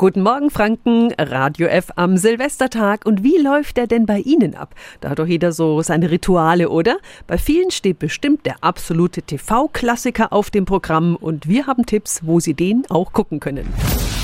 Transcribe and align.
Guten 0.00 0.22
Morgen, 0.22 0.48
Franken, 0.48 1.12
Radio 1.18 1.66
F 1.66 1.88
am 1.94 2.16
Silvestertag. 2.16 3.04
Und 3.04 3.22
wie 3.22 3.36
läuft 3.36 3.76
der 3.76 3.86
denn 3.86 4.06
bei 4.06 4.20
Ihnen 4.20 4.54
ab? 4.54 4.74
Da 5.02 5.10
hat 5.10 5.18
doch 5.18 5.26
jeder 5.26 5.52
so 5.52 5.82
seine 5.82 6.10
Rituale, 6.10 6.70
oder? 6.70 6.96
Bei 7.26 7.36
vielen 7.36 7.70
steht 7.70 7.98
bestimmt 7.98 8.46
der 8.46 8.64
absolute 8.64 9.20
TV-Klassiker 9.20 10.32
auf 10.32 10.48
dem 10.48 10.64
Programm 10.64 11.16
und 11.16 11.48
wir 11.48 11.66
haben 11.66 11.84
Tipps, 11.84 12.20
wo 12.24 12.40
Sie 12.40 12.54
den 12.54 12.84
auch 12.88 13.12
gucken 13.12 13.40
können. 13.40 13.68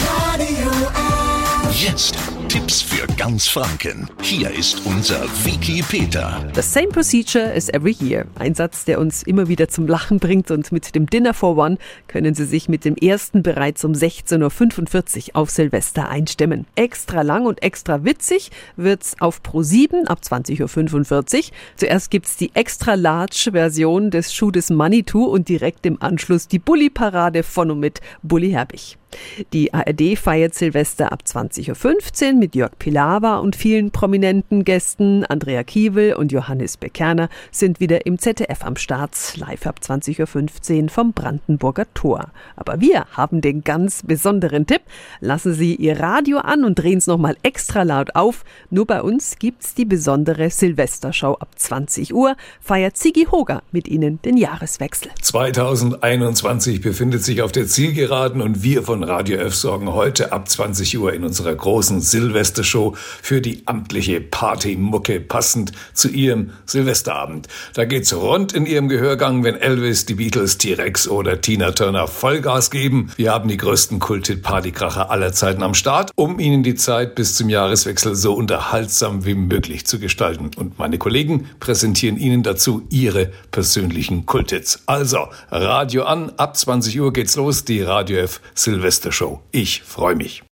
Radio 0.09 0.71
F. 0.71 1.83
Jetzt 1.83 2.17
Tipps 2.57 2.81
für 2.81 3.07
ganz 3.19 3.47
Franken. 3.47 4.09
Hier 4.23 4.51
ist 4.51 4.81
unser 4.87 5.25
Wiki 5.45 5.83
Peter. 5.83 6.43
The 6.55 6.63
same 6.63 6.89
procedure 6.89 7.53
as 7.55 7.69
every 7.69 7.95
year. 8.01 8.25
Ein 8.39 8.55
Satz, 8.55 8.87
der 8.87 8.99
uns 8.99 9.23
immer 9.25 9.49
wieder 9.49 9.69
zum 9.69 9.87
Lachen 9.87 10.21
bringt 10.21 10.51
und 10.51 10.73
mit 10.73 10.95
dem 10.95 11.05
Dinner 11.05 11.35
for 11.35 11.59
One 11.59 11.77
können 12.09 12.35
Sie 12.35 12.47
sich 12.47 12.71
mit 12.71 12.87
dem 12.87 12.97
ersten 12.97 13.43
bereits 13.43 13.85
um 13.85 13.93
16.45 13.93 15.29
Uhr 15.29 15.37
auf 15.37 15.51
Silvester 15.51 16.09
einstimmen. 16.09 16.65
Extra 16.77 17.21
lang 17.21 17.45
und 17.45 17.63
extra 17.63 18.05
witzig 18.05 18.51
wird's 18.77 19.17
auf 19.21 19.43
Pro 19.43 19.63
7 19.63 20.09
ab 20.09 20.21
20.45 20.25 21.37
Uhr. 21.37 21.43
Zuerst 21.77 22.11
gibt's 22.11 22.39
die 22.39 22.55
extra 22.55 22.95
large 22.95 23.51
Version 23.53 24.11
des 24.11 24.33
Schuh 24.33 24.51
des 24.51 24.71
Manitou 24.71 25.25
und 25.25 25.51
direkt 25.51 25.85
im 25.85 26.01
Anschluss 26.01 26.49
die 26.49 26.59
Bulli-Parade 26.59 27.43
von 27.43 27.71
und 27.71 27.81
mit 27.81 28.01
Bulli 28.23 28.53
Herbig. 28.53 28.97
Die 29.53 29.73
ARD 29.73 30.19
feiert 30.19 30.55
Silvester 30.55 31.13
ab 31.13 31.23
20.15 31.27 32.27
Uhr 32.27 32.39
mit 32.39 32.55
Jörg 32.55 32.73
Pilawa 32.79 33.39
und 33.39 33.57
vielen 33.57 33.91
prominenten 33.91 34.65
Gästen. 34.65 35.25
Andrea 35.25 35.63
Kiewel 35.65 36.15
und 36.15 36.33
Johannes 36.33 36.77
Bekerner 36.77 37.29
sind 37.51 37.81
wieder 37.81 38.07
im 38.07 38.19
ZDF 38.19 38.65
am 38.65 38.77
Start, 38.77 39.37
live 39.37 39.67
ab 39.67 39.81
20.15 39.83 40.83
Uhr 40.83 40.89
vom 40.89 41.13
Brandenburger 41.13 41.87
Tor. 41.95 42.31
Aber 42.57 42.81
wir 42.81 43.07
haben 43.13 43.41
den 43.41 43.65
ganz 43.65 44.03
besonderen 44.03 44.67
Tipp. 44.67 44.83
Lassen 45.21 45.55
Sie 45.55 45.75
Ihr 45.75 46.01
Radio 46.01 46.39
an 46.39 46.65
und 46.65 46.77
drehen 46.77 46.99
es 46.99 47.07
nochmal 47.07 47.37
extra 47.43 47.83
laut 47.83 48.15
auf. 48.15 48.45
Nur 48.71 48.87
bei 48.87 49.03
uns 49.03 49.39
gibt's 49.39 49.75
die 49.75 49.85
besondere 49.85 50.51
Silvestershow 50.51 51.35
ab 51.35 51.51
20 51.57 52.15
Uhr. 52.15 52.37
Feiert 52.61 52.97
Sigi 52.97 53.27
Hoger 53.31 53.63
mit 53.73 53.89
Ihnen 53.89 54.21
den 54.23 54.37
Jahreswechsel. 54.37 55.11
2021 55.21 56.81
befindet 56.81 57.25
sich 57.25 57.43
auf 57.43 57.53
der 57.53 57.67
Zielgeraden 57.67 58.43
und 58.43 58.63
wir 58.63 58.83
von 58.83 59.03
Radio 59.07 59.39
F 59.39 59.55
sorgen 59.55 59.93
heute 59.93 60.33
ab 60.33 60.49
20 60.49 60.99
Uhr 60.99 61.13
in 61.13 61.25
unserer 61.25 61.55
großen 61.55 62.01
Silvestershow 62.01 62.97
für 63.23 63.41
die 63.41 63.63
amtliche 63.67 64.21
Partymucke 64.21 65.21
passend 65.21 65.73
zu 65.95 66.09
ihrem 66.09 66.51
Silvesterabend. 66.67 67.47
Da 67.75 67.85
geht's 67.85 68.13
rund 68.13 68.53
in 68.53 68.67
ihrem 68.67 68.89
Gehörgang, 68.89 69.45
wenn 69.45 69.55
Elvis, 69.57 70.07
die 70.07 70.15
Beatles, 70.15 70.59
T-Rex 70.59 71.09
oder 71.09 71.41
Tina 71.41 71.71
Turner 71.71 72.09
Vollgas 72.09 72.71
geben. 72.71 73.13
Wir 73.17 73.33
haben 73.33 73.49
die 73.49 73.57
größten 73.57 73.99
Kultit-Partykracher 73.99 75.11
aller 75.11 75.33
Zeiten 75.33 75.63
am 75.63 75.75
Start, 75.75 76.11
um 76.17 76.41
Ihnen 76.41 76.63
die 76.63 76.75
Zeit 76.75 77.15
bis 77.15 77.37
zum 77.37 77.49
Jahreswechsel 77.49 78.17
so 78.17 78.35
unterhaltsam 78.35 79.25
wie 79.25 79.35
möglich 79.35 79.87
zu 79.87 79.99
gestalten. 79.99 80.51
Und 80.57 80.79
meine 80.79 80.99
Kollegen 80.99 81.49
präsentieren 81.61 82.17
Ihnen 82.17 82.43
dazu 82.43 82.87
ihre 82.91 83.31
persönlichen 83.51 84.27
Kultits. 84.27 84.81
Also, 84.87 85.29
Radio 85.51 86.05
an, 86.05 86.33
ab 86.37 86.57
20 86.57 87.01
Uhr 87.01 87.13
geht's 87.13 87.37
los, 87.37 87.65
die 87.65 87.83
Radio 87.83 88.19
F 88.19 88.41
Silvestershow. 88.87 89.41
Ich 89.51 89.83
freue 89.83 90.15
mich. 90.15 90.45